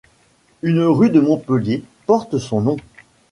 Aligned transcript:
Une 0.63 0.81
rue 0.81 1.11
de 1.11 1.19
Montpellier 1.19 1.83
porte 2.07 2.39
son 2.39 2.61
nom. 2.61 2.77